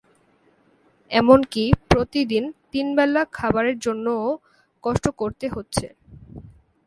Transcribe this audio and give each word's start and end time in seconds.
এমনকি 1.11 1.63
প্রতিদিন 1.89 2.43
তিন 2.71 2.87
বেলা 2.97 3.21
খাবারের 3.33 3.77
জন্যও 3.79 4.25
কষ্ট 4.83 5.05
করতে 5.19 5.45
হচ্ছে। 5.49 5.85